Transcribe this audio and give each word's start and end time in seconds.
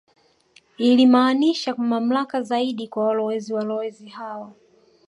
Ilimaanisha 0.77 1.75
mamlaka 1.75 2.41
zaidi 2.41 2.87
kwa 2.87 3.05
walowezi 3.05 3.53
Walowezi 3.53 4.07
hao 4.07 4.53